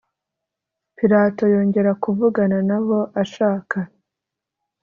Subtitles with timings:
[0.97, 3.77] Pilato yongera kuvugana na bo ashaka